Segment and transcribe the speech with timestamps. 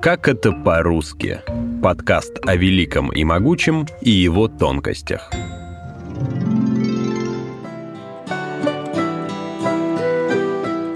[0.00, 1.40] Как это по-русски?
[1.82, 5.28] Подкаст о великом и могучем и его тонкостях.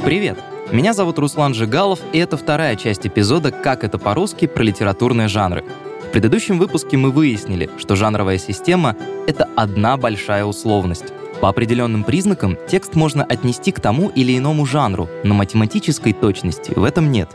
[0.04, 0.38] Привет!
[0.70, 5.64] Меня зовут Руслан Жигалов, и это вторая часть эпизода «Как это по-русски» про литературные жанры.
[6.08, 8.94] В предыдущем выпуске мы выяснили, что жанровая система—
[9.26, 11.12] это одна большая условность.
[11.40, 16.84] По определенным признакам текст можно отнести к тому или иному жанру, но математической точности в
[16.84, 17.28] этом нет.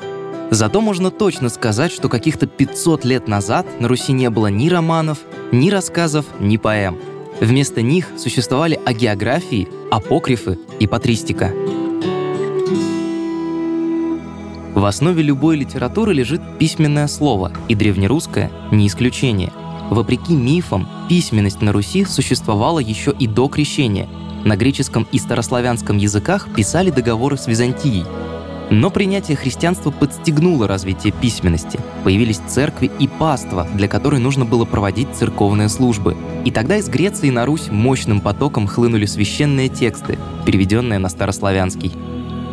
[0.50, 5.20] Зато можно точно сказать, что каких-то 500 лет назад на Руси не было ни романов,
[5.52, 6.98] ни рассказов, ни поэм.
[7.42, 11.54] Вместо них существовали агеографии, апокрифы и патристика.
[14.74, 19.52] В основе любой литературы лежит письменное слово, и древнерусское— не исключение—
[19.90, 24.08] Вопреки мифам, письменность на Руси существовала еще и до крещения.
[24.44, 28.06] На греческом и старославянском языках писали договоры с Византией.
[28.70, 31.80] Но принятие христианства подстегнуло развитие письменности.
[32.04, 36.18] Появились церкви и паства, для которой нужно было проводить церковные службы.
[36.44, 41.94] И тогда из Греции на Русь мощным потоком хлынули священные тексты, переведенные на старославянский.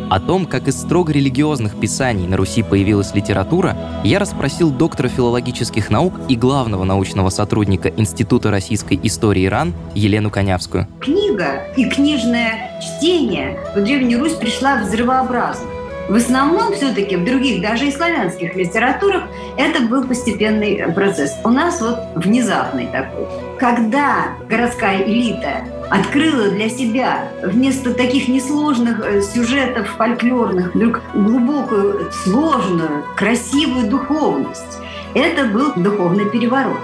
[0.09, 5.89] О том, как из строго религиозных писаний на Руси появилась литература, я расспросил доктора филологических
[5.89, 10.87] наук и главного научного сотрудника Института российской истории РАН Елену Конявскую.
[11.01, 15.74] Книга и книжное чтение в Древнюю Русь пришла взрывообразно.
[16.07, 19.23] В основном все-таки в других, даже и славянских литературах,
[19.57, 21.33] это был постепенный процесс.
[21.43, 23.25] У нас вот внезапный такой.
[23.57, 33.03] Когда городская элита открыла для себя вместо таких несложных э, сюжетов фольклорных вдруг глубокую, сложную,
[33.15, 34.79] красивую духовность,
[35.15, 36.77] это был духовный переворот.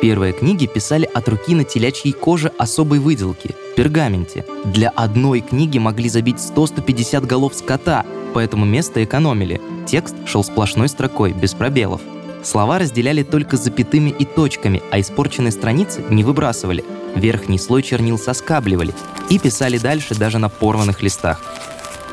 [0.00, 4.44] Первые книги писали от руки на телячьей коже особой выделки– пергаменте.
[4.64, 9.60] Для одной книги могли забить 100-150 голов скота, поэтому место экономили.
[9.86, 12.00] Текст шел сплошной строкой, без пробелов.
[12.42, 16.84] Слова разделяли только запятыми и точками, а испорченные страницы не выбрасывали.
[17.14, 18.92] Верхний слой чернил соскабливали
[19.30, 21.40] и писали дальше даже на порванных листах.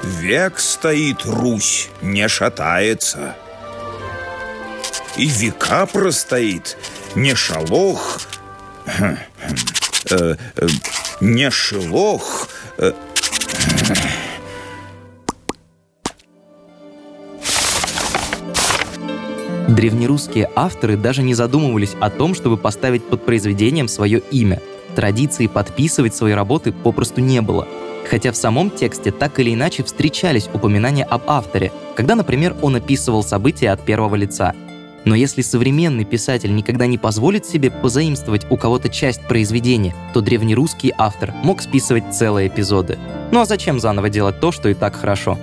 [0.04, 3.36] «Век стоит Русь, не шатается,
[5.18, 6.78] и века простоит,
[7.16, 8.22] не шалох,
[8.86, 9.56] хм, хм,
[10.12, 10.68] э, э,
[11.22, 12.50] не шелох.
[12.78, 12.94] Э,
[19.68, 24.62] Древнерусские авторы даже не задумывались о том, чтобы поставить под произведением свое имя.
[24.96, 27.68] Традиции подписывать свои работы попросту не было.
[28.10, 33.24] Хотя в самом тексте так или иначе встречались упоминания об авторе, когда, например, он описывал
[33.24, 34.54] события от первого лица–
[35.06, 40.92] но если современный писатель никогда не позволит себе позаимствовать у кого-то часть произведения, то древнерусский
[40.98, 42.98] автор мог списывать целые эпизоды.
[43.32, 45.38] Ну а зачем заново делать то, что и так хорошо?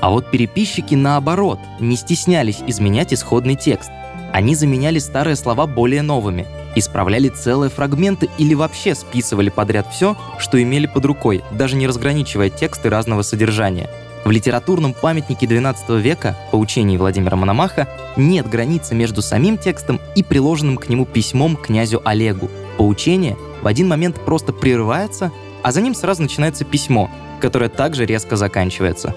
[0.00, 3.90] А вот переписчики, наоборот, не стеснялись изменять исходный текст.
[4.32, 10.62] Они заменяли старые слова более новыми, исправляли целые фрагменты или вообще списывали подряд все, что
[10.62, 13.90] имели под рукой, даже не разграничивая тексты разного содержания–
[14.24, 20.22] в литературном памятнике XII века по учению Владимира Мономаха нет границы между самим текстом и
[20.22, 22.50] приложенным к нему письмом князю Олегу.
[22.76, 25.32] Поучение в один момент просто прерывается,
[25.62, 27.10] а за ним сразу начинается письмо,
[27.40, 29.14] которое также резко заканчивается.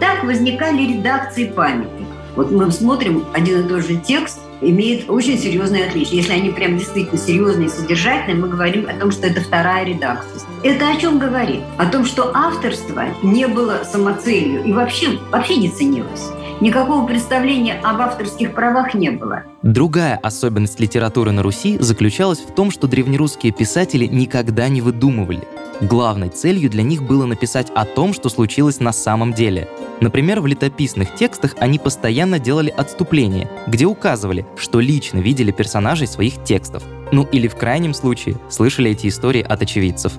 [0.00, 2.06] Так возникали редакции памятников.
[2.36, 6.16] Вот мы смотрим один и тот же текст, имеет очень серьезные отличия.
[6.16, 10.42] Если они прям действительно серьезные и содержательные, мы говорим о том, что это вторая редакция.
[10.62, 11.60] Это о чем говорит?
[11.76, 16.30] О том, что авторство не было самоцелью и вообще, вообще не ценилось.
[16.60, 19.42] Никакого представления об авторских правах не было.
[19.62, 25.46] Другая особенность литературы на Руси заключалась в том, что древнерусские писатели никогда не выдумывали.
[25.80, 29.68] Главной целью для них было написать о том, что случилось на самом деле–
[30.04, 36.44] Например, в летописных текстах они постоянно делали отступления, где указывали, что лично видели персонажей своих
[36.44, 36.82] текстов.
[37.10, 40.12] Ну или в крайнем случае слышали эти истории от очевидцев.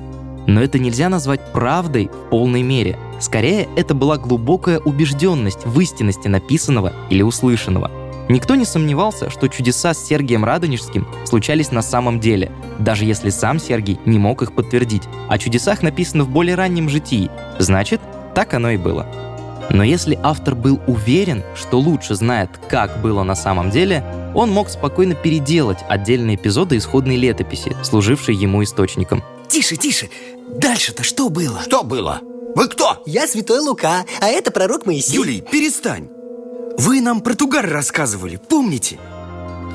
[0.47, 2.97] Но это нельзя назвать правдой в полной мере.
[3.19, 7.91] Скорее, это была глубокая убежденность в истинности написанного или услышанного.
[8.27, 13.59] Никто не сомневался, что чудеса с Сергием Радонежским случались на самом деле, даже если сам
[13.59, 15.03] Сергий не мог их подтвердить.
[15.29, 17.29] О чудесах написано в более раннем житии.
[17.59, 18.01] Значит,
[18.33, 19.05] так оно и было.
[19.69, 24.03] Но если автор был уверен, что лучше знает, как было на самом деле,
[24.33, 29.23] он мог спокойно переделать отдельные эпизоды исходной летописи, служившей ему источником.
[29.47, 30.09] Тише, тише!
[30.57, 31.61] Дальше-то что было?
[31.63, 32.21] Что было?
[32.55, 33.03] Вы кто?
[33.05, 35.15] Я святой Лука, а это пророк Моисей.
[35.15, 36.09] Юлий, перестань!
[36.77, 38.99] Вы нам про Тугар рассказывали, помните?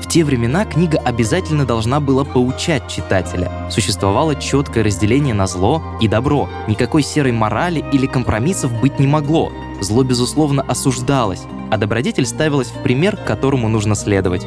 [0.01, 3.51] В те времена книга обязательно должна была поучать читателя.
[3.69, 6.49] Существовало четкое разделение на зло и добро.
[6.67, 9.51] Никакой серой морали или компромиссов быть не могло.
[9.79, 14.45] Зло, безусловно, осуждалось, а добродетель ставилась в пример, которому нужно следовать.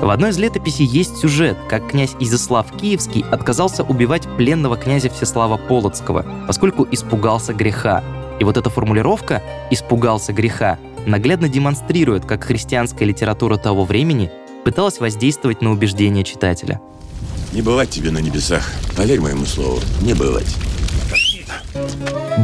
[0.00, 5.56] В одной из летописей есть сюжет, как князь Изяслав Киевский отказался убивать пленного князя Всеслава
[5.56, 8.02] Полоцкого, поскольку испугался греха.
[8.40, 9.40] И вот эта формулировка
[9.70, 14.30] «испугался греха» наглядно демонстрирует, как христианская литература того времени
[14.64, 16.80] пыталась воздействовать на убеждения читателя.
[17.52, 18.68] Не бывать тебе на небесах.
[18.96, 20.56] Поверь моему слову, не бывать.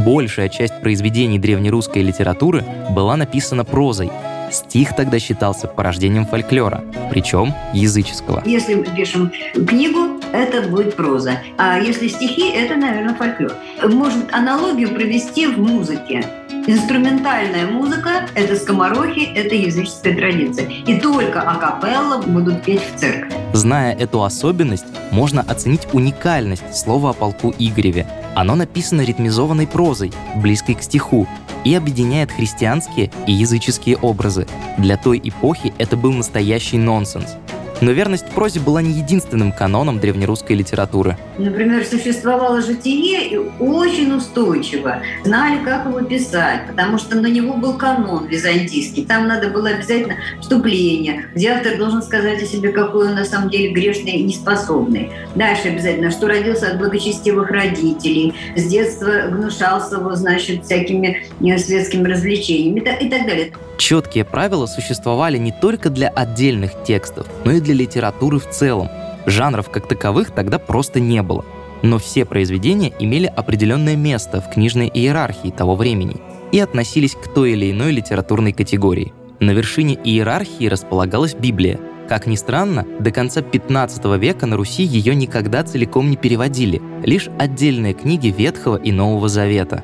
[0.05, 4.11] Большая часть произведений древнерусской литературы была написана прозой,
[4.51, 8.43] Стих тогда считался порождением фольклора, причем языческого.
[8.45, 11.39] Если мы пишем книгу, это будет проза.
[11.57, 13.53] А если стихи, это, наверное, фольклор.
[13.83, 16.25] Может аналогию провести в музыке.
[16.67, 20.67] Инструментальная музыка– это скоморохи, это языческая традиция.
[20.67, 23.33] И только акапелла будут петь в церкви.
[23.53, 28.05] Зная эту особенность, можно оценить уникальность слова о полку Игореве.
[28.35, 31.27] Оно написано ритмизованной прозой, близкой к стиху,
[31.63, 34.47] и объединяет христианские и языческие образы.
[34.77, 37.37] Для той эпохи это был настоящий нонсенс.
[37.81, 41.17] Но верность прозе была не единственным каноном древнерусской литературы.
[41.39, 45.01] Например, существовало житие и очень устойчиво.
[45.25, 49.05] Знали, как его писать, потому что на него был канон византийский.
[49.05, 53.49] Там надо было обязательно вступление, где автор должен сказать о себе, какой он на самом
[53.49, 55.11] деле грешный и неспособный.
[55.35, 61.25] Дальше обязательно, что родился от благочестивых родителей, с детства гнушался его, значит, всякими
[61.57, 63.53] светскими развлечениями и так далее.
[63.81, 68.89] Четкие правила существовали не только для отдельных текстов, но и для литературы в целом.
[69.25, 71.43] Жанров как таковых тогда просто не было.
[71.81, 76.17] Но все произведения имели определенное место в книжной иерархии того времени
[76.51, 79.13] и относились к той или иной литературной категории.
[79.39, 81.79] На вершине иерархии располагалась Библия.
[82.07, 87.29] Как ни странно, до конца 15 века на Руси ее никогда целиком не переводили, лишь
[87.39, 89.83] отдельные книги Ветхого и Нового Завета.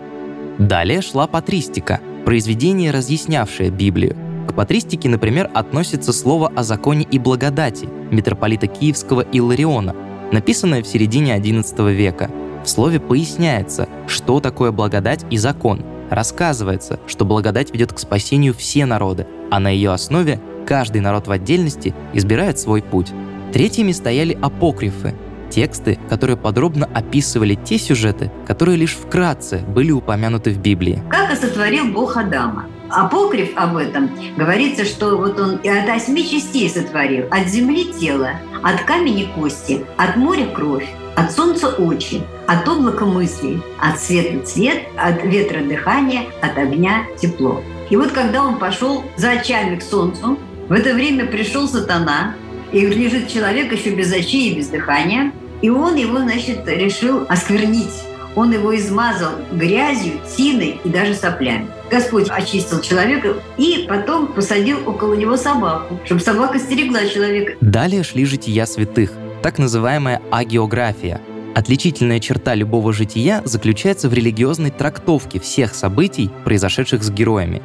[0.59, 4.17] Далее шла патристика– произведение, разъяснявшее Библию.
[4.49, 9.95] К патристике, например, относится слово о законе и благодати митрополита Киевского Иллариона,
[10.33, 12.29] написанное в середине XI века.
[12.65, 15.85] В слове поясняется, что такое благодать и закон.
[16.09, 21.31] Рассказывается, что благодать ведет к спасению все народы, а на ее основе каждый народ в
[21.31, 23.13] отдельности избирает свой путь.
[23.53, 25.15] Третьими стояли апокрифы,
[25.49, 31.01] тексты, которые подробно описывали те сюжеты, которые лишь вкратце были упомянуты в Библии.
[31.09, 32.65] Как и сотворил Бог Адама.
[32.89, 37.25] Апокриф об этом говорится, что вот он и от восьми частей сотворил.
[37.31, 38.31] От земли тело,
[38.63, 44.83] от камени кости, от моря кровь, от солнца очи, от облака мыслей, от света цвет,
[44.95, 47.61] от ветра дыхание, от огня тепло.
[47.89, 50.37] И вот когда он пошел за очами к солнцу,
[50.69, 52.35] в это время пришел сатана,
[52.71, 55.31] и лежит человек еще без очей и без дыхания,
[55.61, 58.03] и он его, значит, решил осквернить.
[58.35, 61.67] Он его измазал грязью, тиной и даже соплями.
[61.89, 67.53] Господь очистил человека и потом посадил около него собаку, чтобы собака стерегла человека.
[67.61, 69.11] Далее шли жития святых,
[69.41, 71.19] так называемая агиография.
[71.55, 77.63] Отличительная черта любого жития заключается в религиозной трактовке всех событий, произошедших с героями.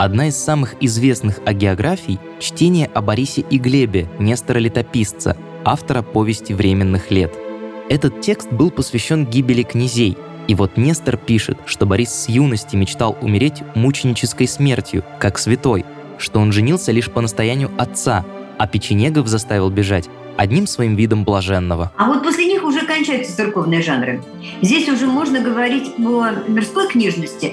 [0.00, 7.10] Одна из самых известных агеографий– чтение о Борисе и Глебе Нестора Летописца, автора повести временных
[7.10, 7.34] лет.
[7.90, 10.16] Этот текст был посвящен гибели князей,
[10.48, 15.84] и вот Нестор пишет, что Борис с юности мечтал умереть мученической смертью, как святой,
[16.16, 18.24] что он женился лишь по настоянию отца,
[18.56, 21.92] а печенегов заставил бежать одним своим видом блаженного.
[21.98, 24.22] А вот после них уже кончаются церковные жанры.
[24.62, 27.52] Здесь уже можно говорить о мирской книжности,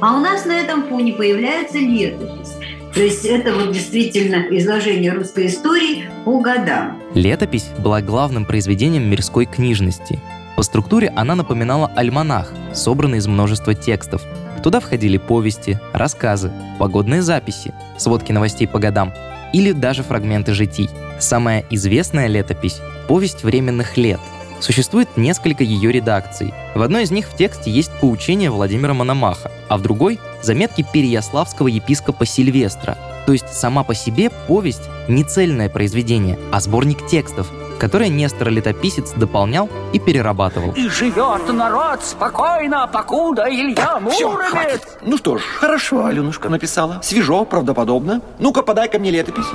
[0.00, 2.54] а у нас на этом фоне появляется летопись.
[2.94, 7.00] То есть это вот действительно изложение русской истории по годам.
[7.14, 10.18] Летопись была главным произведением мирской книжности.
[10.56, 14.22] По структуре она напоминала альманах, собранный из множества текстов.
[14.62, 19.12] Туда входили повести, рассказы, погодные записи, сводки новостей по годам
[19.52, 20.90] или даже фрагменты житий.
[21.20, 24.20] Самая известная летопись– «Повесть временных лет»,
[24.60, 26.52] Существует несколько ее редакций.
[26.74, 31.68] В одной из них в тексте есть поучение Владимира Мономаха, а в другой— заметки переяславского
[31.68, 32.96] епископа Сильвестра.
[33.26, 37.48] То есть сама по себе повесть— не цельное произведение, а сборник текстов,
[37.78, 40.72] которые Нестор Летописец дополнял и перерабатывал.
[40.72, 44.16] И живет народ спокойно, покуда Илья Муромец...
[44.16, 44.88] Все, хватит.
[45.02, 47.00] Ну что ж, хорошо, Аленушка написала.
[47.02, 48.20] Свежо, правдоподобно.
[48.38, 49.46] Ну-ка, подай ко мне летопись.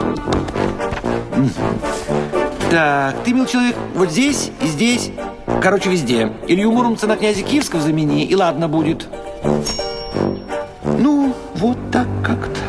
[2.73, 5.11] Так, ты, мил человек, вот здесь и здесь.
[5.61, 6.33] Короче, везде.
[6.47, 9.07] Илью Муромца на князя Киевского замени, и ладно будет.
[10.83, 12.59] Ну, вот так как-то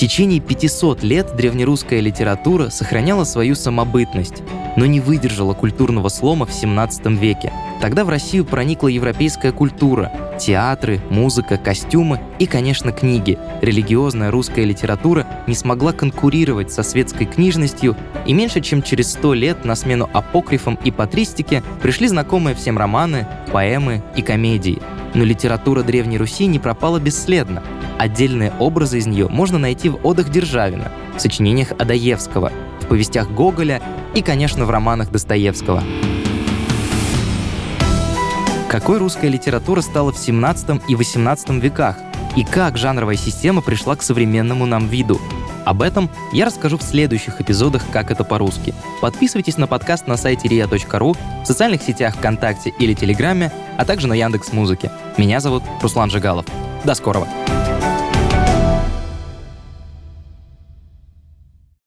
[0.00, 4.42] течение 500 лет древнерусская литература сохраняла свою самобытность,
[4.76, 7.52] но не выдержала культурного слома в 17 веке.
[7.82, 10.10] Тогда в Россию проникла европейская культура,
[10.40, 13.38] театры, музыка, костюмы и, конечно, книги.
[13.60, 19.64] Религиозная русская литература не смогла конкурировать со светской книжностью, и меньше чем через 100 лет
[19.64, 24.80] на смену апокрифам и патристике пришли знакомые всем романы, поэмы и комедии.
[25.14, 27.62] Но литература Древней Руси не пропала бесследно.
[27.98, 33.82] Отдельные образы из нее можно найти в одах Державина, в сочинениях Адаевского, в повестях Гоголя
[34.14, 35.82] и, конечно, в романах Достоевского.
[38.70, 41.96] Какой русская литература стала 17 и 18 веках?
[42.36, 45.20] И как жанровая система пришла к современному нам виду?
[45.64, 48.74] Об этом я расскажу в следующих эпизодах «Как это по-русски».
[49.00, 54.14] Подписывайтесь на подкаст на сайте ria.ru, в социальных сетях ВКонтакте или Телеграме, а также на
[54.14, 54.90] Яндекс Музыке.
[55.16, 56.46] Меня зовут Руслан Жигалов.
[56.84, 57.26] До скорого!